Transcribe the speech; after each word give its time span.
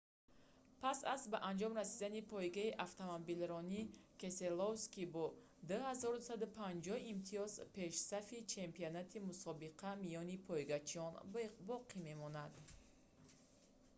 пас 0.83 0.99
аз 1.15 1.21
ба 1.31 1.37
анҷом 1.49 1.73
расидани 1.79 2.21
пойгаи 2.33 2.75
автомобилронӣ 2.85 3.81
кеселовский 4.21 5.05
бо 5.15 5.25
2250 5.69 7.11
имтиёз 7.13 7.51
пешсафи 7.75 8.37
чемпионати 8.55 9.17
мусобиқа 9.29 9.89
миёни 10.03 10.37
пойгачиён 10.47 11.11
боқӣ 11.67 11.97
мемонад 12.07 12.53